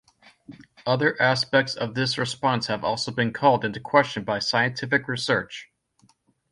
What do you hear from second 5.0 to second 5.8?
research.